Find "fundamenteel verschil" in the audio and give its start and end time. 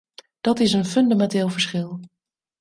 0.85-1.99